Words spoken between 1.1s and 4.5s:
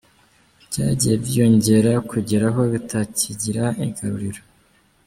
byiyongera kugera aho bitakigira igaruriro.